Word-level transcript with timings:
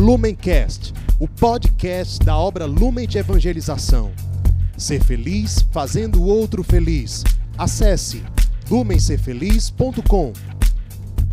Lumencast, 0.00 0.94
o 1.18 1.28
podcast 1.28 2.24
da 2.24 2.34
obra 2.34 2.64
Lumen 2.64 3.06
de 3.06 3.18
Evangelização. 3.18 4.10
Ser 4.74 5.04
feliz 5.04 5.60
fazendo 5.70 6.22
o 6.22 6.26
outro 6.26 6.64
feliz. 6.64 7.22
Acesse 7.58 8.24
lumencerfeliz.com. 8.70 10.32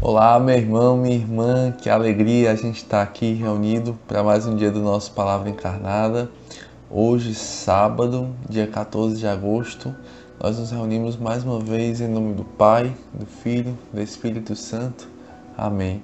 Olá, 0.01 0.37
meu 0.37 0.57
irmão, 0.57 0.97
minha 0.97 1.15
irmã, 1.15 1.71
que 1.71 1.89
alegria 1.89 2.51
a 2.51 2.55
gente 2.55 2.83
estar 2.83 3.01
aqui 3.01 3.35
reunido 3.35 3.97
para 4.05 4.21
mais 4.21 4.45
um 4.45 4.53
dia 4.53 4.69
do 4.69 4.81
nosso 4.81 5.13
Palavra 5.13 5.49
Encarnada. 5.49 6.29
Hoje, 6.91 7.33
sábado, 7.35 8.35
dia 8.49 8.67
14 8.67 9.17
de 9.17 9.27
agosto, 9.27 9.95
nós 10.43 10.59
nos 10.59 10.71
reunimos 10.71 11.15
mais 11.15 11.41
uma 11.41 11.61
vez 11.61 12.01
em 12.01 12.09
nome 12.09 12.33
do 12.33 12.43
Pai, 12.43 12.93
do 13.13 13.25
Filho, 13.25 13.77
do 13.93 14.01
Espírito 14.01 14.57
Santo. 14.57 15.07
Amém. 15.57 16.03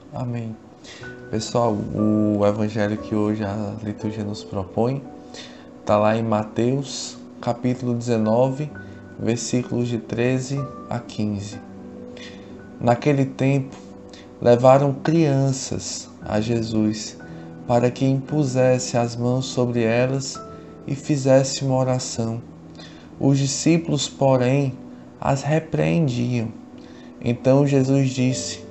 Amém. 0.13 0.53
Pessoal, 1.29 1.73
o 1.73 2.45
evangelho 2.45 2.97
que 2.97 3.15
hoje 3.15 3.45
a 3.45 3.75
liturgia 3.81 4.25
nos 4.25 4.43
propõe 4.43 5.01
está 5.79 5.97
lá 5.97 6.17
em 6.17 6.21
Mateus, 6.21 7.17
capítulo 7.39 7.93
19, 7.93 8.69
versículos 9.17 9.87
de 9.87 9.99
13 9.99 10.59
a 10.89 10.99
15. 10.99 11.57
Naquele 12.81 13.23
tempo, 13.23 13.73
levaram 14.41 14.93
crianças 14.93 16.09
a 16.21 16.41
Jesus 16.41 17.17
para 17.65 17.89
que 17.89 18.03
impusesse 18.03 18.97
as 18.97 19.15
mãos 19.15 19.45
sobre 19.45 19.81
elas 19.81 20.37
e 20.85 20.93
fizesse 20.93 21.63
uma 21.63 21.77
oração. 21.77 22.41
Os 23.17 23.37
discípulos, 23.37 24.09
porém, 24.09 24.77
as 25.21 25.41
repreendiam. 25.41 26.49
Então 27.21 27.65
Jesus 27.65 28.09
disse: 28.09 28.70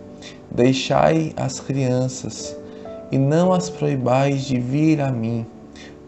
Deixai 0.51 1.33
as 1.37 1.61
crianças 1.61 2.57
e 3.13 3.19
não 3.19 3.53
as 3.53 3.71
proibais 3.71 4.45
de 4.45 4.59
vir 4.59 5.01
a 5.01 5.11
mim, 5.11 5.47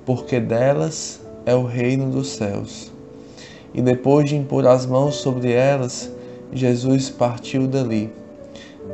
porque 0.05 0.41
delas 0.41 1.21
é 1.47 1.55
o 1.55 1.65
reino 1.65 2.11
dos 2.11 2.29
céus. 2.29 2.91
E 3.75 3.81
depois 3.81 4.29
de 4.29 4.37
impor 4.37 4.67
as 4.67 4.85
mãos 4.85 5.17
sobre 5.17 5.53
elas, 5.53 6.11
Jesus 6.53 7.09
partiu 7.09 7.67
dali. 7.67 8.13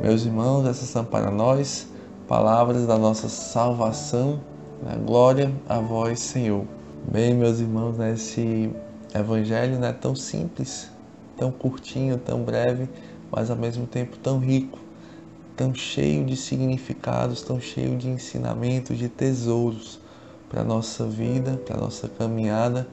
Meus 0.01 0.25
irmãos, 0.25 0.65
essas 0.65 0.89
são 0.89 1.03
para 1.03 1.29
nós 1.29 1.87
palavras 2.27 2.85
da 2.85 2.97
nossa 2.97 3.27
salvação. 3.27 4.39
Né? 4.83 4.97
Glória 5.05 5.51
a 5.67 5.79
vós, 5.79 6.19
Senhor. 6.19 6.63
Bem, 7.11 7.33
meus 7.33 7.59
irmãos, 7.59 7.97
nesse 7.97 8.71
evangelho 9.13 9.79
não 9.79 9.87
é 9.87 9.93
tão 9.93 10.15
simples, 10.15 10.89
tão 11.37 11.51
curtinho, 11.51 12.17
tão 12.17 12.43
breve, 12.43 12.87
mas 13.31 13.49
ao 13.49 13.57
mesmo 13.57 13.85
tempo 13.85 14.17
tão 14.17 14.37
rico 14.37 14.79
tão 15.59 15.75
cheio 15.75 16.23
de 16.23 16.37
significados, 16.37 17.41
tão 17.41 17.59
cheio 17.59 17.97
de 17.97 18.07
ensinamentos, 18.07 18.97
de 18.97 19.09
tesouros 19.09 19.99
para 20.47 20.61
a 20.61 20.63
nossa 20.63 21.05
vida, 21.05 21.61
para 21.65 21.75
a 21.75 21.81
nossa 21.81 22.07
caminhada, 22.07 22.87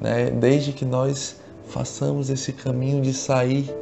né? 0.00 0.30
desde 0.30 0.72
que 0.72 0.84
nós 0.84 1.40
façamos 1.66 2.30
esse 2.30 2.52
caminho 2.52 3.02
de 3.02 3.12
sair 3.12 3.74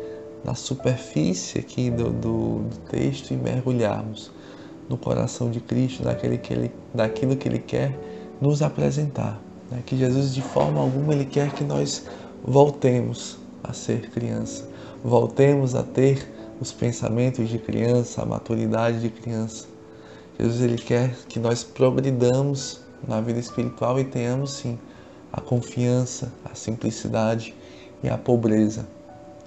da 0.42 0.54
superfície 0.54 1.58
aqui 1.58 1.90
do, 1.90 2.08
do, 2.08 2.58
do 2.60 2.76
texto 2.90 3.32
e 3.32 3.36
mergulharmos 3.36 4.30
no 4.88 4.96
coração 4.96 5.50
de 5.50 5.60
Cristo, 5.60 6.02
daquele 6.02 6.38
que 6.38 6.54
ele, 6.54 6.72
daquilo 6.94 7.36
que 7.36 7.46
Ele 7.46 7.58
quer 7.58 7.94
nos 8.40 8.62
apresentar. 8.62 9.38
Né? 9.70 9.82
Que 9.84 9.98
Jesus, 9.98 10.34
de 10.34 10.40
forma 10.40 10.80
alguma, 10.80 11.12
Ele 11.12 11.26
quer 11.26 11.52
que 11.52 11.62
nós 11.62 12.06
voltemos 12.42 13.36
a 13.62 13.74
ser 13.74 14.08
criança, 14.08 14.66
voltemos 15.04 15.74
a 15.74 15.82
ter 15.82 16.37
os 16.60 16.72
pensamentos 16.72 17.48
de 17.48 17.58
criança, 17.58 18.22
a 18.22 18.26
maturidade 18.26 19.00
de 19.00 19.10
criança. 19.10 19.66
Jesus 20.38 20.60
ele 20.60 20.78
quer 20.78 21.14
que 21.28 21.38
nós 21.38 21.64
progridamos 21.64 22.80
na 23.06 23.20
vida 23.20 23.38
espiritual 23.38 23.98
e 23.98 24.04
tenhamos 24.04 24.52
sim 24.52 24.78
a 25.32 25.40
confiança, 25.40 26.32
a 26.44 26.54
simplicidade 26.54 27.54
e 28.02 28.08
a 28.08 28.16
pobreza 28.16 28.86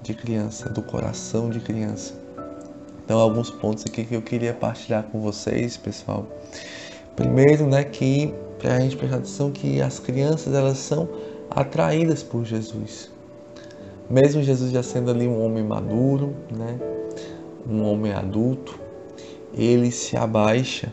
de 0.02 0.14
criança, 0.14 0.70
do 0.70 0.82
coração 0.82 1.50
de 1.50 1.60
criança. 1.60 2.14
Então, 3.04 3.20
alguns 3.20 3.50
pontos 3.50 3.84
aqui 3.86 4.06
que 4.06 4.16
eu 4.16 4.22
queria 4.22 4.54
partilhar 4.54 5.04
com 5.04 5.20
vocês, 5.20 5.76
pessoal. 5.76 6.26
Primeiro, 7.16 7.68
né, 7.68 7.84
que 7.84 8.34
para 8.58 8.76
a 8.76 8.80
gente 8.80 8.96
prestar 8.96 9.18
atenção 9.18 9.52
que 9.52 9.82
as 9.82 10.00
crianças 10.00 10.54
elas 10.54 10.78
são 10.78 11.10
atraídas 11.50 12.24
por 12.24 12.46
Jesus. 12.46 13.10
Mesmo 14.10 14.42
Jesus 14.42 14.72
já 14.72 14.84
sendo 14.84 15.12
ali 15.12 15.28
um 15.28 15.44
homem 15.44 15.64
maduro, 15.64 16.36
né, 16.52 16.80
um 17.68 17.84
homem 17.84 18.14
adulto, 18.14 18.80
ele 19.54 19.92
se 19.92 20.18
abaixa 20.18 20.92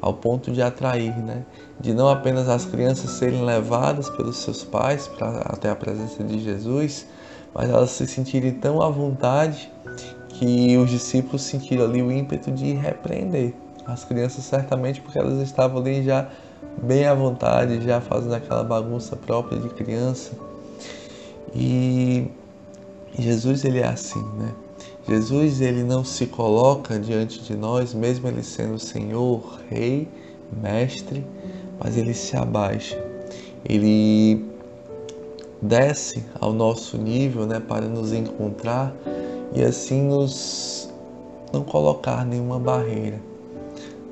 ao 0.00 0.14
ponto 0.14 0.50
de 0.50 0.60
atrair, 0.60 1.16
né? 1.16 1.44
de 1.80 1.94
não 1.94 2.08
apenas 2.08 2.48
as 2.48 2.64
crianças 2.64 3.10
serem 3.12 3.44
levadas 3.44 4.10
pelos 4.10 4.36
seus 4.36 4.64
pais 4.64 5.06
para 5.08 5.40
até 5.42 5.70
a 5.70 5.76
presença 5.76 6.22
de 6.24 6.40
Jesus, 6.40 7.06
mas 7.54 7.70
elas 7.70 7.90
se 7.90 8.06
sentirem 8.06 8.52
tão 8.52 8.82
à 8.82 8.88
vontade 8.88 9.70
que 10.28 10.76
os 10.76 10.90
discípulos 10.90 11.42
sentiram 11.42 11.84
ali 11.84 12.02
o 12.02 12.10
ímpeto 12.10 12.50
de 12.50 12.72
repreender 12.72 13.54
as 13.86 14.04
crianças 14.04 14.44
certamente 14.44 15.00
porque 15.00 15.18
elas 15.18 15.40
estavam 15.40 15.80
ali 15.80 16.02
já 16.02 16.28
bem 16.82 17.06
à 17.06 17.14
vontade, 17.14 17.80
já 17.82 18.00
fazendo 18.00 18.34
aquela 18.34 18.64
bagunça 18.64 19.16
própria 19.16 19.58
de 19.58 19.68
criança. 19.68 20.32
E 21.54 22.26
Jesus 23.18 23.64
ele 23.64 23.80
é 23.80 23.86
assim, 23.86 24.22
né? 24.38 24.52
Jesus 25.08 25.60
ele 25.60 25.82
não 25.82 26.04
se 26.04 26.26
coloca 26.26 26.98
diante 26.98 27.42
de 27.42 27.56
nós, 27.56 27.92
mesmo 27.92 28.28
ele 28.28 28.42
sendo 28.42 28.78
Senhor, 28.78 29.60
Rei, 29.68 30.08
Mestre, 30.62 31.26
mas 31.78 31.96
ele 31.96 32.14
se 32.14 32.36
abaixa. 32.36 33.02
Ele 33.64 34.44
desce 35.60 36.24
ao 36.40 36.52
nosso 36.52 36.96
nível, 36.96 37.46
né, 37.46 37.60
para 37.60 37.86
nos 37.86 38.12
encontrar 38.12 38.94
e 39.54 39.62
assim 39.62 40.02
nos 40.02 40.90
não 41.52 41.62
colocar 41.62 42.24
nenhuma 42.24 42.58
barreira 42.58 43.20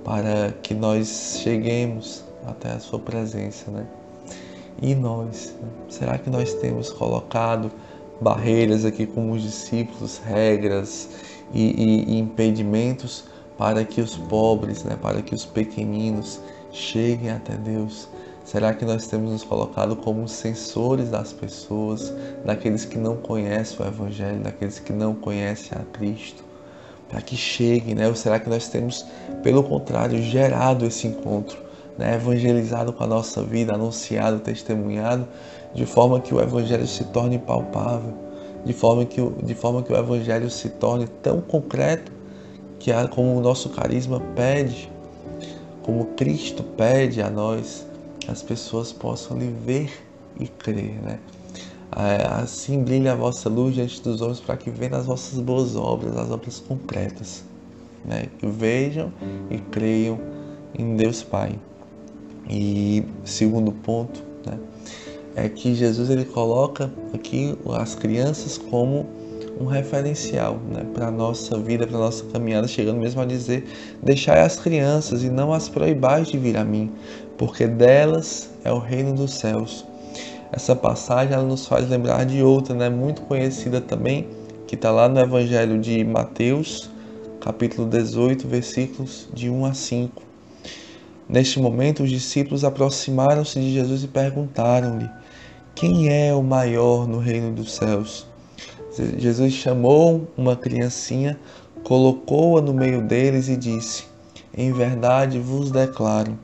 para 0.05 0.53
que 0.63 0.75
nós 0.75 1.39
cheguemos 1.43 2.25
até 2.47 2.73
a 2.73 2.81
sua 2.81 2.99
presença, 2.99 3.71
né? 3.71 3.87
E 4.83 4.95
nós, 4.95 5.55
será 5.89 6.17
que 6.17 6.31
nós 6.31 6.55
temos 6.55 6.91
colocado 6.91 7.71
barreiras 8.21 8.85
aqui 8.85 9.07
como 9.07 9.33
os 9.33 9.43
discípulos, 9.43 10.19
regras 10.25 11.09
e, 11.53 11.63
e, 11.63 12.15
e 12.15 12.19
impedimentos 12.19 13.25
para 13.59 13.85
que 13.85 14.01
os 14.01 14.17
pobres, 14.17 14.85
né, 14.85 14.97
para 15.01 15.21
que 15.21 15.35
os 15.35 15.45
pequeninos 15.45 16.41
cheguem 16.73 17.31
até 17.31 17.57
Deus? 17.57 18.09
Será 18.43 18.73
que 18.73 18.85
nós 18.85 19.07
temos 19.07 19.31
nos 19.31 19.45
colocado 19.45 19.95
como 19.97 20.27
sensores 20.27 21.11
das 21.11 21.33
pessoas, 21.33 22.13
daqueles 22.45 22.85
que 22.85 22.99
não 22.99 23.17
conhecem 23.17 23.85
o 23.85 23.89
Evangelho, 23.89 24.41
daqueles 24.41 24.79
que 24.79 24.93
não 24.93 25.15
conhecem 25.15 25.77
a 25.79 25.85
Cristo, 25.97 26.43
para 27.09 27.21
que 27.21 27.37
cheguem, 27.37 27.95
né? 27.95 28.09
Ou 28.09 28.15
será 28.15 28.41
que 28.41 28.49
nós 28.49 28.67
temos, 28.69 29.05
pelo 29.43 29.63
contrário, 29.63 30.21
gerado 30.23 30.87
esse 30.87 31.07
encontro, 31.07 31.59
né? 32.01 32.15
evangelizado 32.15 32.93
com 32.93 33.05
a 33.05 33.07
nossa 33.07 33.43
vida, 33.43 33.75
anunciado, 33.75 34.41
testemunhado, 34.41 35.29
de 35.75 35.87
forma 35.87 36.21
que 36.21 36.35
o 36.35 36.41
Evangelho 36.41 36.87
se 36.87 37.05
torne 37.05 37.39
palpável, 37.39 38.15
de 38.65 38.73
forma 38.73 39.05
que, 39.05 39.21
de 39.45 39.55
forma 39.55 39.83
que 39.83 39.93
o 39.93 39.97
Evangelho 39.97 40.51
se 40.51 40.71
torne 40.71 41.07
tão 41.23 41.41
concreto 41.41 42.11
que 42.79 42.91
como 43.11 43.37
o 43.37 43.41
nosso 43.41 43.69
carisma 43.69 44.21
pede, 44.35 44.91
como 45.83 46.07
Cristo 46.17 46.63
pede 46.63 47.21
a 47.21 47.29
nós, 47.29 47.87
que 48.19 48.31
as 48.31 48.43
pessoas 48.43 48.93
possam 48.93 49.39
lhe 49.39 49.55
ver 49.65 49.91
e 50.39 50.49
crer, 50.49 51.01
né? 51.03 51.19
Assim 52.41 52.83
brilha 52.83 53.13
a 53.13 53.17
vossa 53.17 53.49
luz 53.49 53.75
diante 53.75 54.01
dos 54.01 54.21
homens 54.21 54.41
para 54.41 54.57
que 54.57 54.71
vejam 54.71 54.99
as 54.99 55.07
vossas 55.07 55.39
boas 55.41 55.77
obras, 55.77 56.17
as 56.17 56.31
obras 56.31 56.61
concretas, 56.61 57.45
né? 58.05 58.29
Que 58.39 58.47
vejam 58.47 59.13
e 59.51 59.59
creiam 59.59 60.19
em 60.79 60.97
Deus 60.97 61.23
Pai. 61.23 61.59
E 62.51 63.05
segundo 63.25 63.71
ponto, 63.71 64.21
né? 64.45 64.59
é 65.37 65.49
que 65.49 65.73
Jesus 65.75 66.11
ele 66.11 66.25
coloca 66.25 66.91
aqui 67.15 67.57
as 67.79 67.95
crianças 67.95 68.59
como 68.59 69.07
um 69.61 69.67
referencial 69.67 70.59
né, 70.73 70.85
para 70.95 71.09
a 71.09 71.11
nossa 71.11 71.57
vida, 71.59 71.87
para 71.87 71.97
a 71.97 72.01
nossa 72.01 72.25
caminhada, 72.25 72.67
chegando 72.67 72.99
mesmo 72.99 73.21
a 73.21 73.25
dizer: 73.25 73.65
deixai 74.03 74.41
as 74.41 74.59
crianças 74.59 75.23
e 75.23 75.31
não 75.31 75.53
as 75.53 75.69
proibais 75.69 76.29
de 76.29 76.39
vir 76.39 76.57
a 76.57 76.65
mim, 76.65 76.91
porque 77.39 77.67
delas 77.67 78.51
é 78.65 78.73
o 78.73 78.79
reino 78.79 79.15
dos 79.15 79.35
céus. 79.35 79.87
Essa 80.51 80.75
passagem 80.75 81.33
ela 81.33 81.45
nos 81.45 81.67
faz 81.67 81.89
lembrar 81.89 82.25
de 82.27 82.43
outra, 82.43 82.75
né, 82.75 82.89
muito 82.89 83.23
conhecida 83.23 83.81
também, 83.81 84.27
que 84.67 84.75
está 84.75 84.91
lá 84.91 85.09
no 85.09 85.21
Evangelho 85.21 85.79
de 85.79 86.03
Mateus, 86.03 86.91
capítulo 87.41 87.89
18, 87.89 88.49
versículos 88.49 89.29
de 89.33 89.49
1 89.49 89.65
a 89.67 89.75
5. 89.75 90.30
Neste 91.31 91.61
momento, 91.61 92.03
os 92.03 92.11
discípulos 92.11 92.65
aproximaram-se 92.65 93.61
de 93.61 93.73
Jesus 93.73 94.03
e 94.03 94.09
perguntaram-lhe: 94.09 95.09
Quem 95.77 96.09
é 96.09 96.35
o 96.35 96.43
maior 96.43 97.07
no 97.07 97.21
reino 97.21 97.53
dos 97.53 97.75
céus? 97.75 98.27
Jesus 99.17 99.53
chamou 99.53 100.27
uma 100.37 100.57
criancinha, 100.57 101.39
colocou-a 101.85 102.61
no 102.61 102.75
meio 102.75 103.01
deles 103.03 103.49
e 103.49 103.57
disse: 103.57 104.07
Em 104.53 104.73
verdade 104.73 105.39
vos 105.39 105.71
declaro, 105.71 106.37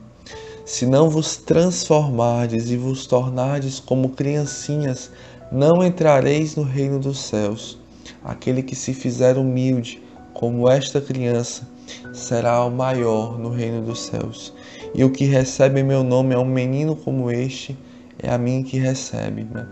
se 0.63 0.85
não 0.85 1.09
vos 1.09 1.35
transformardes 1.35 2.69
e 2.69 2.77
vos 2.77 3.05
tornardes 3.05 3.81
como 3.81 4.11
criancinhas, 4.11 5.11
não 5.51 5.83
entrareis 5.83 6.55
no 6.55 6.63
reino 6.63 6.97
dos 6.97 7.19
céus. 7.19 7.77
Aquele 8.23 8.63
que 8.63 8.75
se 8.75 8.93
fizer 8.93 9.37
humilde, 9.37 10.01
como 10.33 10.69
esta 10.69 11.01
criança, 11.01 11.67
será 12.13 12.63
o 12.63 12.71
maior 12.71 13.37
no 13.37 13.49
reino 13.49 13.81
dos 13.81 13.99
céus. 13.99 14.53
E 14.93 15.03
o 15.03 15.09
que 15.09 15.25
recebe 15.25 15.83
meu 15.83 16.03
nome 16.03 16.33
é 16.33 16.37
um 16.37 16.45
menino 16.45 16.95
como 16.95 17.29
este, 17.29 17.77
é 18.21 18.29
a 18.29 18.37
mim 18.37 18.63
que 18.63 18.77
recebe. 18.77 19.43
Né? 19.43 19.67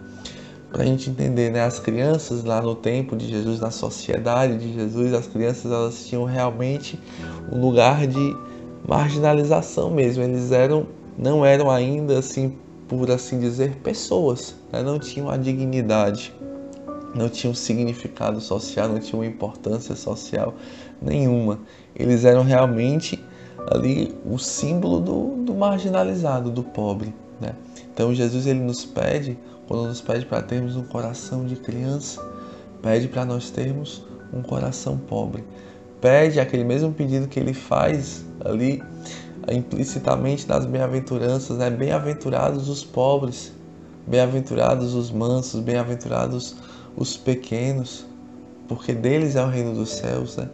Para 0.72 0.84
a 0.84 0.86
gente 0.86 1.10
entender, 1.10 1.52
né? 1.52 1.62
as 1.62 1.80
crianças 1.80 2.44
lá 2.44 2.62
no 2.62 2.76
tempo 2.76 3.16
de 3.16 3.28
Jesus, 3.28 3.60
na 3.60 3.72
sociedade 3.72 4.58
de 4.58 4.74
Jesus, 4.74 5.14
as 5.14 5.28
crianças 5.28 5.72
elas 5.72 6.06
tinham 6.06 6.26
realmente 6.26 7.00
um 7.52 7.60
lugar 7.60 8.06
de 8.06 8.36
marginalização 8.88 9.90
mesmo. 9.90 10.24
Eles 10.24 10.52
eram, 10.52 10.88
não 11.18 11.46
eram 11.46 11.72
ainda 11.72 12.20
assim, 12.20 12.56
por 12.88 13.10
assim 13.10 13.40
dizer, 13.40 13.76
pessoas, 13.78 14.56
né? 14.72 14.84
não 14.84 15.00
tinham 15.00 15.30
a 15.30 15.38
dignidade, 15.38 16.34
não 17.16 17.30
tinham 17.30 17.54
significado 17.56 18.42
social, 18.42 18.90
não 18.90 19.00
tinham 19.00 19.24
importância 19.24 19.96
social 19.96 20.54
nenhuma. 21.02 21.60
Eles 21.96 22.26
eram 22.26 22.44
realmente 22.44 23.24
ali 23.72 24.16
o 24.26 24.38
símbolo 24.38 25.00
do, 25.00 25.44
do 25.44 25.54
marginalizado, 25.54 26.52
do 26.52 26.64
pobre. 26.64 27.14
Né? 27.40 27.54
Então 27.94 28.14
Jesus 28.14 28.46
ele 28.46 28.60
nos 28.60 28.86
pede, 28.86 29.38
quando 29.68 29.88
nos 29.88 30.02
pede 30.02 30.26
para 30.26 30.42
termos 30.42 30.76
um 30.76 30.84
coração 30.84 31.46
de 31.46 31.56
criança, 31.56 32.22
pede 32.82 33.08
para 33.08 33.26
nós 33.26 33.50
termos 33.50 34.06
um 34.34 34.42
coração 34.42 34.98
pobre. 34.98 35.44
Pede 36.00 36.40
aquele 36.40 36.64
mesmo 36.64 36.92
pedido 36.92 37.28
que 37.28 37.40
ele 37.40 37.54
faz 37.54 38.24
ali 38.44 38.84
implicitamente 39.52 40.48
nas 40.48 40.66
bem-aventuranças, 40.66 41.58
né? 41.58 41.70
Bem-aventurados 41.70 42.70
os 42.70 42.84
pobres, 42.84 43.54
bem-aventurados 44.06 44.94
os 44.94 45.12
mansos, 45.12 45.62
bem-aventurados 45.62 46.56
os 46.96 47.18
pequenos, 47.18 48.06
porque 48.68 48.94
deles 48.94 49.36
é 49.36 49.44
o 49.44 49.48
reino 49.48 49.74
dos 49.74 49.90
céus, 49.90 50.38
né? 50.38 50.50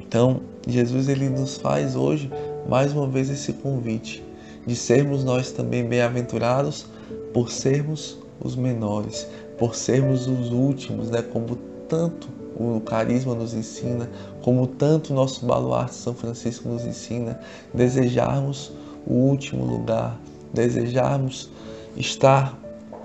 Então, 0.00 0.42
Jesus 0.66 1.08
ele 1.08 1.28
nos 1.28 1.56
faz 1.56 1.96
hoje 1.96 2.30
mais 2.68 2.92
uma 2.92 3.06
vez 3.06 3.28
esse 3.28 3.52
convite 3.54 4.22
de 4.66 4.76
sermos 4.76 5.24
nós 5.24 5.50
também 5.50 5.84
bem-aventurados 5.84 6.86
por 7.34 7.50
sermos 7.50 8.18
os 8.40 8.54
menores, 8.54 9.26
por 9.58 9.74
sermos 9.74 10.28
os 10.28 10.52
últimos, 10.52 11.10
né? 11.10 11.22
Como 11.22 11.56
tanto 11.88 12.28
o 12.56 12.80
carisma 12.80 13.34
nos 13.34 13.54
ensina, 13.54 14.08
como 14.42 14.66
tanto 14.66 15.12
o 15.12 15.16
nosso 15.16 15.44
baluarte 15.44 15.94
São 15.94 16.14
Francisco 16.14 16.68
nos 16.68 16.84
ensina, 16.84 17.40
desejarmos 17.74 18.72
o 19.06 19.14
último 19.14 19.64
lugar, 19.64 20.18
desejarmos 20.52 21.50
estar, 21.96 22.58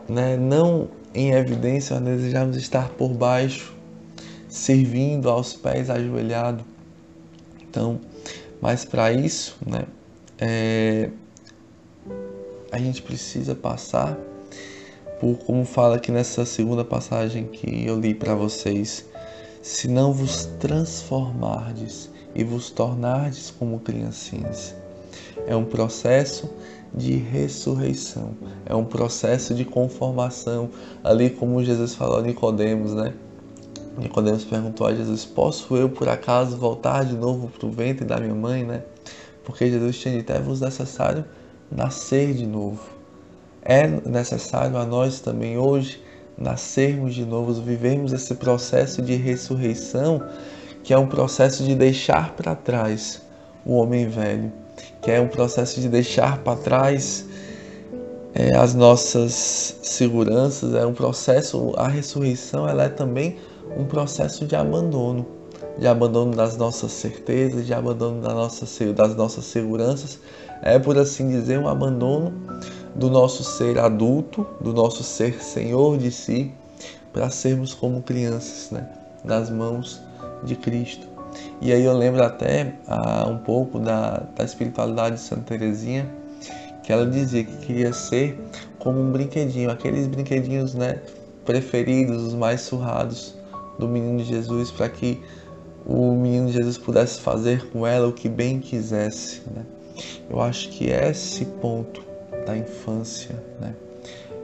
né, 0.08 0.38
não 0.38 0.90
em 1.14 1.32
evidência, 1.32 2.00
mas 2.00 2.18
desejarmos 2.18 2.58
estar 2.58 2.90
por 2.90 3.10
baixo, 3.10 3.74
servindo 4.48 5.30
aos 5.30 5.54
pés 5.54 5.90
ajoelhado 5.90 6.64
então, 7.70 8.00
mas 8.62 8.86
para 8.86 9.12
isso, 9.12 9.58
né, 9.66 9.86
é, 10.40 11.10
a 12.72 12.78
gente 12.78 13.02
precisa 13.02 13.56
passar 13.56 14.18
por, 15.20 15.38
como 15.40 15.66
fala 15.66 15.96
aqui 15.96 16.12
nessa 16.12 16.46
segunda 16.46 16.84
passagem 16.84 17.46
que 17.46 17.86
eu 17.86 18.00
li 18.00 18.14
para 18.14 18.36
vocês, 18.36 19.06
se 19.62 19.88
não 19.88 20.14
vos 20.14 20.46
transformardes 20.60 22.10
e 22.36 22.44
vos 22.44 22.70
tornardes 22.70 23.52
como 23.52 23.80
criancinhas. 23.80 24.76
É 25.46 25.56
um 25.56 25.66
processo 25.66 26.50
de 26.94 27.16
ressurreição, 27.16 28.32
é 28.66 28.76
um 28.76 28.86
processo 28.86 29.54
de 29.54 29.66
conformação, 29.66 30.70
ali 31.04 31.30
como 31.30 31.64
Jesus 31.64 31.96
falou 31.96 32.20
a 32.20 32.22
Nicodemos, 32.22 32.94
né? 32.94 33.14
Nicodemos 33.98 34.44
perguntou 34.44 34.88
a 34.88 34.94
Jesus: 34.94 35.26
Posso 35.26 35.76
eu 35.76 35.90
por 35.90 36.08
acaso 36.08 36.56
voltar 36.56 37.04
de 37.06 37.16
novo 37.16 37.48
para 37.48 37.68
o 37.68 37.72
ventre 37.72 38.06
da 38.06 38.18
minha 38.20 38.36
mãe, 38.36 38.64
né? 38.64 38.84
Porque 39.44 39.70
Jesus 39.70 39.98
tinha 39.98 40.18
dito: 40.18 40.32
É-vos 40.32 40.62
necessário 40.62 41.26
nascer 41.72 42.34
de 42.34 42.46
novo. 42.46 42.82
É 43.62 43.88
necessário 43.88 44.78
a 44.78 44.86
nós 44.86 45.20
também 45.20 45.58
hoje 45.58 46.02
nascermos 46.38 47.16
de 47.16 47.26
novo, 47.26 47.54
vivermos 47.54 48.14
esse 48.14 48.36
processo 48.36 49.02
de 49.02 49.16
ressurreição, 49.16 50.22
que 50.84 50.94
é 50.94 50.98
um 50.98 51.08
processo 51.08 51.64
de 51.64 51.76
deixar 51.76 52.34
para 52.36 52.56
trás 52.56 53.22
o 53.66 53.74
homem 53.74 54.08
velho, 54.08 54.52
que 55.02 55.10
é 55.10 55.20
um 55.20 55.28
processo 55.28 55.82
de 55.82 55.90
deixar 55.90 56.38
para 56.38 56.56
trás 56.58 57.26
é, 58.36 58.56
as 58.56 58.76
nossas 58.76 59.78
seguranças, 59.82 60.76
é 60.76 60.86
um 60.86 60.94
processo, 60.94 61.74
a 61.76 61.88
ressurreição 61.88 62.70
ela 62.70 62.84
é 62.84 62.90
também 62.90 63.38
um 63.76 63.86
processo 63.86 64.46
de 64.46 64.56
abandono, 64.56 65.26
de 65.78 65.88
abandono 65.88 66.36
das 66.36 66.58
nossas 66.58 66.92
certezas, 66.92 67.66
de 67.66 67.74
abandono 67.74 68.22
das 68.22 68.34
nossas, 68.34 68.80
das 68.96 69.16
nossas 69.16 69.46
seguranças. 69.46 70.20
É, 70.62 70.80
por 70.80 70.98
assim 70.98 71.30
dizer, 71.30 71.60
um 71.60 71.68
abandono 71.68 72.34
do 72.96 73.10
nosso 73.10 73.44
ser 73.44 73.78
adulto, 73.78 74.46
do 74.60 74.74
nosso 74.74 75.04
ser 75.04 75.42
senhor 75.42 75.98
de 75.98 76.12
si, 76.12 76.52
para 77.14 77.30
sermos 77.30 77.74
como 77.74 78.02
crianças, 78.02 78.72
né? 78.72 78.88
nas 79.24 79.50
mãos 79.50 80.02
de 80.44 80.56
Cristo. 80.56 81.08
E 81.62 81.72
aí 81.72 81.84
eu 81.84 81.96
lembro 81.96 82.24
até 82.24 82.74
ah, 82.88 83.28
um 83.30 83.38
pouco 83.38 83.80
da, 83.80 84.24
da 84.36 84.44
espiritualidade 84.44 85.16
de 85.16 85.22
Santa 85.22 85.58
Teresinha, 85.58 86.10
que 86.84 86.92
ela 86.92 87.06
dizia 87.06 87.44
que 87.44 87.58
queria 87.58 87.92
ser 87.94 88.40
como 88.80 89.00
um 89.00 89.12
brinquedinho, 89.12 89.70
aqueles 89.70 90.08
brinquedinhos 90.08 90.74
né, 90.74 91.02
preferidos, 91.46 92.24
os 92.24 92.34
mais 92.34 92.62
surrados, 92.62 93.36
do 93.78 93.88
menino 93.88 94.24
Jesus 94.24 94.72
para 94.72 94.90
que 94.90 95.22
o 95.86 96.12
menino 96.12 96.52
Jesus 96.52 96.78
pudesse 96.78 97.22
fazer 97.22 97.70
com 97.70 97.88
ela 97.88 98.08
o 98.08 98.14
que 98.14 98.28
bem 98.28 98.60
quisesse. 98.60 99.42
Né? 99.56 99.66
Eu 100.30 100.42
acho 100.42 100.70
que 100.70 100.90
esse 100.90 101.46
ponto 101.46 102.04
da 102.46 102.58
infância 102.58 103.36
né, 103.62 103.74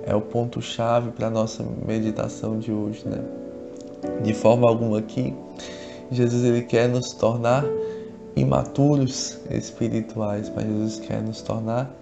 é 0.05 0.15
o 0.15 0.21
ponto 0.21 0.61
chave 0.61 1.11
para 1.11 1.27
a 1.27 1.29
nossa 1.29 1.63
meditação 1.85 2.57
de 2.57 2.71
hoje. 2.71 3.03
Né? 3.05 3.21
De 4.23 4.33
forma 4.33 4.67
alguma 4.67 4.99
aqui, 4.99 5.35
Jesus 6.11 6.45
ele 6.45 6.61
quer 6.61 6.87
nos 6.87 7.11
tornar 7.11 7.65
imaturos 8.35 9.37
espirituais, 9.51 10.51
mas 10.55 10.65
Jesus 10.65 10.99
quer 10.99 11.21
nos 11.21 11.41
tornar 11.41 11.93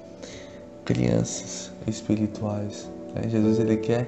crianças 0.86 1.72
espirituais. 1.88 2.90
Né? 3.16 3.28
Jesus 3.28 3.60
ele 3.60 3.78
quer 3.78 4.08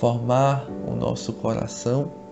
formar 0.00 0.68
o 0.86 0.94
nosso 0.94 1.32
coração 1.34 2.25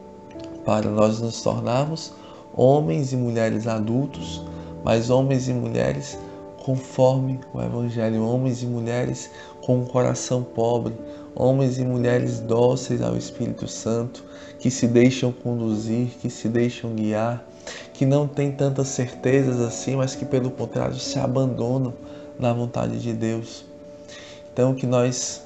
para 0.64 0.88
nós 0.90 1.20
nos 1.20 1.42
tornarmos 1.42 2.12
homens 2.56 3.12
e 3.12 3.16
mulheres 3.16 3.66
adultos, 3.66 4.42
mas 4.84 5.10
homens 5.10 5.48
e 5.48 5.52
mulheres 5.52 6.18
conforme 6.64 7.38
o 7.52 7.60
Evangelho, 7.60 8.26
homens 8.26 8.62
e 8.62 8.66
mulheres 8.66 9.30
com 9.60 9.80
um 9.80 9.84
coração 9.84 10.42
pobre, 10.42 10.94
homens 11.34 11.78
e 11.78 11.84
mulheres 11.84 12.40
dóceis 12.40 13.02
ao 13.02 13.16
Espírito 13.16 13.68
Santo, 13.68 14.24
que 14.58 14.70
se 14.70 14.86
deixam 14.86 15.30
conduzir, 15.30 16.08
que 16.20 16.30
se 16.30 16.48
deixam 16.48 16.94
guiar, 16.94 17.44
que 17.92 18.06
não 18.06 18.26
têm 18.26 18.50
tantas 18.50 18.88
certezas 18.88 19.60
assim, 19.60 19.96
mas 19.96 20.14
que 20.14 20.24
pelo 20.24 20.50
contrário 20.50 20.96
se 20.96 21.18
abandonam 21.18 21.92
na 22.38 22.52
vontade 22.52 22.98
de 22.98 23.12
Deus. 23.12 23.64
Então 24.52 24.74
que 24.74 24.86
nós 24.86 25.42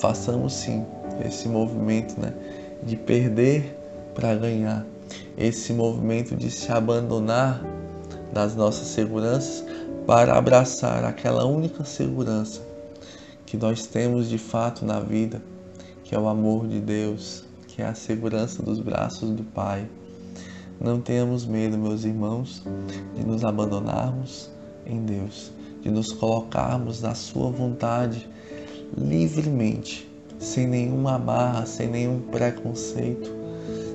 façamos 0.00 0.54
sim 0.54 0.86
esse 1.26 1.48
movimento, 1.48 2.18
né, 2.18 2.32
de 2.82 2.96
perder 2.96 3.77
para 4.18 4.34
ganhar. 4.34 4.84
Esse 5.36 5.72
movimento 5.72 6.34
de 6.34 6.50
se 6.50 6.72
abandonar 6.72 7.62
das 8.32 8.56
nossas 8.56 8.88
seguranças 8.88 9.64
para 10.04 10.36
abraçar 10.36 11.04
aquela 11.04 11.44
única 11.44 11.84
segurança 11.84 12.60
que 13.46 13.56
nós 13.56 13.86
temos 13.86 14.28
de 14.28 14.36
fato 14.36 14.84
na 14.84 14.98
vida, 14.98 15.40
que 16.02 16.16
é 16.16 16.18
o 16.18 16.26
amor 16.26 16.66
de 16.66 16.80
Deus, 16.80 17.44
que 17.68 17.80
é 17.80 17.86
a 17.86 17.94
segurança 17.94 18.60
dos 18.60 18.80
braços 18.80 19.30
do 19.30 19.44
Pai. 19.44 19.88
Não 20.80 21.00
tenhamos 21.00 21.46
medo, 21.46 21.78
meus 21.78 22.04
irmãos, 22.04 22.64
de 23.14 23.24
nos 23.24 23.44
abandonarmos 23.44 24.50
em 24.84 25.00
Deus, 25.04 25.52
de 25.80 25.90
nos 25.90 26.12
colocarmos 26.12 27.00
na 27.00 27.14
Sua 27.14 27.50
vontade 27.52 28.28
livremente, 28.96 30.10
sem 30.40 30.66
nenhuma 30.66 31.14
amarra, 31.14 31.66
sem 31.66 31.86
nenhum 31.86 32.20
preconceito, 32.20 33.37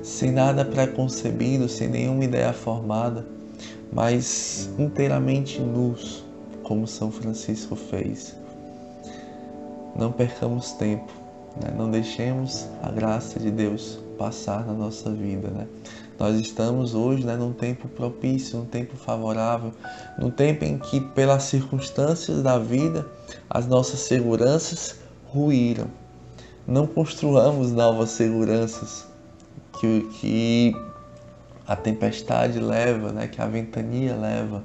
sem 0.04 0.30
nada 0.30 0.66
preconcebido, 0.66 1.66
sem 1.66 1.88
nenhuma 1.88 2.24
ideia 2.24 2.52
formada, 2.52 3.24
mas 3.90 4.68
inteiramente 4.78 5.58
nus, 5.58 6.22
como 6.62 6.86
São 6.86 7.10
Francisco 7.10 7.74
fez. 7.74 8.36
Não 9.96 10.12
percamos 10.12 10.72
tempo, 10.72 11.10
né? 11.56 11.74
não 11.74 11.90
deixemos 11.90 12.68
a 12.82 12.90
graça 12.90 13.40
de 13.40 13.50
Deus 13.50 13.98
passar 14.18 14.66
na 14.66 14.74
nossa 14.74 15.10
vida. 15.10 15.48
Né? 15.48 15.66
Nós 16.18 16.38
estamos 16.38 16.94
hoje 16.94 17.24
né, 17.24 17.34
num 17.34 17.54
tempo 17.54 17.88
propício, 17.88 18.58
num 18.58 18.66
tempo 18.66 18.96
favorável, 18.96 19.72
num 20.18 20.30
tempo 20.30 20.66
em 20.66 20.76
que, 20.76 21.00
pelas 21.00 21.44
circunstâncias 21.44 22.42
da 22.42 22.58
vida, 22.58 23.06
as 23.48 23.66
nossas 23.66 24.00
seguranças 24.00 24.96
ruíram. 25.24 25.86
Não 26.66 26.86
construamos 26.86 27.72
novas 27.72 28.10
seguranças 28.10 29.13
que, 29.80 30.02
que 30.12 30.76
a 31.66 31.76
tempestade 31.76 32.58
leva, 32.58 33.12
né, 33.12 33.26
que 33.28 33.40
a 33.40 33.46
ventania 33.46 34.14
leva, 34.16 34.64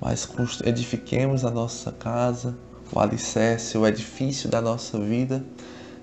mas 0.00 0.28
edifiquemos 0.64 1.44
a 1.44 1.50
nossa 1.50 1.92
casa, 1.92 2.56
o 2.92 2.98
alicerce, 2.98 3.76
o 3.76 3.86
edifício 3.86 4.48
da 4.48 4.60
nossa 4.60 4.98
vida 4.98 5.44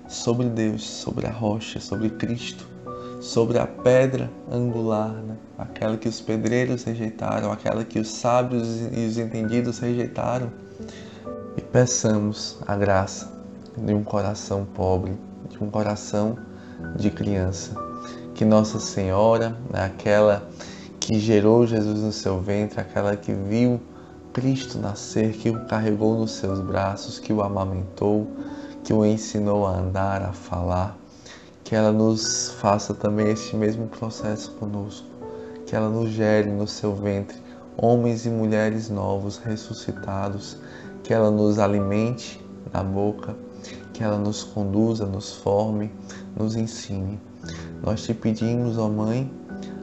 sobre 0.08 0.48
Deus, 0.48 0.84
sobre 0.84 1.26
a 1.26 1.30
rocha, 1.30 1.80
sobre 1.80 2.10
Cristo 2.10 2.78
sobre 3.20 3.58
a 3.58 3.66
pedra 3.66 4.30
angular, 4.50 5.10
né? 5.10 5.36
aquela 5.58 5.96
que 5.96 6.08
os 6.08 6.20
pedreiros 6.20 6.84
rejeitaram, 6.84 7.50
aquela 7.50 7.84
que 7.84 7.98
os 7.98 8.08
sábios 8.08 8.80
e 8.92 9.06
os 9.06 9.18
entendidos 9.18 9.78
rejeitaram, 9.78 10.50
e 11.56 11.60
peçamos 11.60 12.58
a 12.66 12.76
graça 12.76 13.30
de 13.76 13.92
um 13.92 14.04
coração 14.04 14.64
pobre, 14.64 15.18
de 15.48 15.62
um 15.62 15.70
coração 15.70 16.38
de 16.96 17.10
criança. 17.10 17.87
Que 18.38 18.44
Nossa 18.44 18.78
Senhora, 18.78 19.58
aquela 19.72 20.48
que 21.00 21.18
gerou 21.18 21.66
Jesus 21.66 21.98
no 21.98 22.12
seu 22.12 22.40
ventre, 22.40 22.80
aquela 22.80 23.16
que 23.16 23.32
viu 23.32 23.80
Cristo 24.32 24.78
nascer, 24.78 25.32
que 25.32 25.50
o 25.50 25.66
carregou 25.66 26.16
nos 26.16 26.30
seus 26.30 26.60
braços, 26.60 27.18
que 27.18 27.32
o 27.32 27.42
amamentou, 27.42 28.28
que 28.84 28.92
o 28.92 29.04
ensinou 29.04 29.66
a 29.66 29.72
andar, 29.72 30.22
a 30.22 30.32
falar, 30.32 30.96
que 31.64 31.74
ela 31.74 31.90
nos 31.90 32.50
faça 32.60 32.94
também 32.94 33.28
este 33.28 33.56
mesmo 33.56 33.88
processo 33.88 34.52
conosco, 34.52 35.08
que 35.66 35.74
ela 35.74 35.88
nos 35.88 36.10
gere 36.10 36.48
no 36.48 36.68
seu 36.68 36.94
ventre 36.94 37.36
homens 37.76 38.24
e 38.24 38.30
mulheres 38.30 38.88
novos, 38.88 39.38
ressuscitados, 39.38 40.58
que 41.02 41.12
ela 41.12 41.32
nos 41.32 41.58
alimente 41.58 42.40
na 42.72 42.84
boca, 42.84 43.34
que 43.92 44.04
ela 44.04 44.16
nos 44.16 44.44
conduza, 44.44 45.06
nos 45.06 45.34
forme, 45.34 45.90
nos 46.36 46.54
ensine. 46.54 47.18
Nós 47.82 48.02
te 48.02 48.14
pedimos, 48.14 48.78
ó 48.78 48.88
Mãe, 48.88 49.30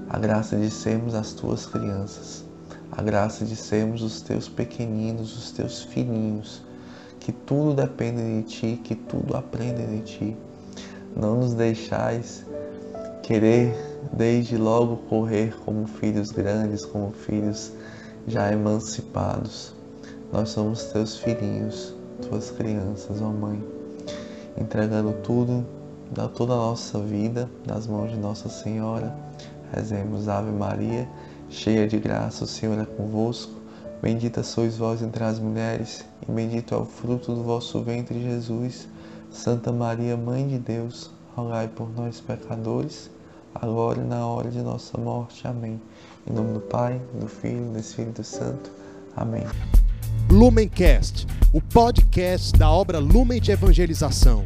a 0.09 0.19
graça 0.19 0.57
de 0.57 0.69
sermos 0.69 1.15
as 1.15 1.33
tuas 1.33 1.65
crianças, 1.65 2.45
a 2.91 3.01
graça 3.01 3.45
de 3.45 3.55
sermos 3.55 4.01
os 4.01 4.21
teus 4.21 4.47
pequeninos, 4.47 5.37
os 5.37 5.51
teus 5.51 5.83
filhinhos, 5.83 6.61
que 7.19 7.31
tudo 7.31 7.73
depende 7.73 8.41
de 8.41 8.43
ti, 8.43 8.81
que 8.83 8.95
tudo 8.95 9.35
aprende 9.35 9.85
de 9.85 10.01
ti 10.01 10.37
não 11.15 11.37
nos 11.37 11.53
deixais 11.53 12.45
querer 13.23 13.73
desde 14.11 14.57
logo 14.57 14.97
correr 15.07 15.55
como 15.63 15.87
filhos 15.87 16.31
grandes, 16.31 16.85
como 16.85 17.11
filhos 17.11 17.71
já 18.27 18.51
emancipados. 18.51 19.73
Nós 20.31 20.49
somos 20.49 20.83
teus 20.85 21.17
filhinhos, 21.17 21.95
tuas 22.27 22.51
crianças, 22.51 23.21
ó 23.21 23.29
Mãe, 23.29 23.63
entregando 24.57 25.13
tudo, 25.23 25.65
da 26.11 26.27
toda 26.27 26.53
a 26.53 26.57
nossa 26.57 26.99
vida 26.99 27.49
nas 27.65 27.87
mãos 27.87 28.11
de 28.11 28.17
Nossa 28.17 28.49
Senhora. 28.49 29.15
Rezemos 29.73 30.27
Ave 30.27 30.51
Maria, 30.51 31.07
cheia 31.49 31.87
de 31.87 31.97
graça, 31.99 32.43
o 32.43 32.47
Senhor 32.47 32.79
é 32.79 32.85
convosco. 32.85 33.53
Bendita 34.01 34.43
sois 34.43 34.77
vós 34.77 35.01
entre 35.01 35.23
as 35.23 35.39
mulheres, 35.39 36.05
e 36.27 36.31
bendito 36.31 36.75
é 36.75 36.77
o 36.77 36.85
fruto 36.85 37.33
do 37.33 37.43
vosso 37.43 37.81
ventre, 37.81 38.21
Jesus. 38.21 38.87
Santa 39.31 39.71
Maria, 39.71 40.15
Mãe 40.15 40.47
de 40.47 40.59
Deus, 40.59 41.09
rogai 41.35 41.67
por 41.67 41.89
nós, 41.95 42.21
pecadores, 42.21 43.09
agora 43.53 43.99
e 43.99 44.03
na 44.03 44.25
hora 44.25 44.49
de 44.49 44.61
nossa 44.61 44.97
morte. 44.97 45.47
Amém. 45.47 45.81
Em 46.27 46.33
nome 46.33 46.53
do 46.53 46.61
Pai, 46.61 47.01
do 47.19 47.27
Filho 47.27 47.67
e 47.67 47.73
do 47.73 47.79
Espírito 47.79 48.23
Santo. 48.23 48.71
Amém. 49.15 49.43
Lumencast, 50.29 51.27
o 51.53 51.61
podcast 51.61 52.57
da 52.57 52.69
obra 52.69 52.99
Lumen 52.99 53.41
de 53.41 53.51
Evangelização. 53.51 54.45